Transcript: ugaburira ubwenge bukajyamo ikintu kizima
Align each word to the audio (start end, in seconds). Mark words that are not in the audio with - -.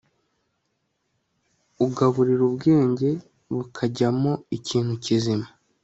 ugaburira 1.85 2.43
ubwenge 2.49 3.09
bukajyamo 3.55 4.31
ikintu 4.57 4.93
kizima 5.03 5.47